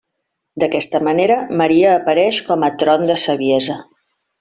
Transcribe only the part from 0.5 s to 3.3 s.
D'aquesta manera, Maria apareix com a Tron de